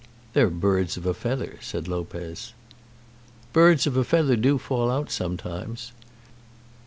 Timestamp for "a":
1.05-1.13, 3.95-4.03